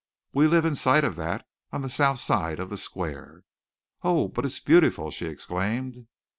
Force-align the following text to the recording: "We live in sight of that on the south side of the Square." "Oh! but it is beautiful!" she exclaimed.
"We 0.33 0.47
live 0.47 0.65
in 0.65 0.73
sight 0.73 1.03
of 1.03 1.15
that 1.17 1.45
on 1.71 1.81
the 1.83 1.87
south 1.91 2.17
side 2.17 2.59
of 2.59 2.71
the 2.71 2.77
Square." 2.77 3.43
"Oh! 4.01 4.29
but 4.29 4.45
it 4.45 4.47
is 4.47 4.59
beautiful!" 4.59 5.11
she 5.11 5.27
exclaimed. 5.27 6.07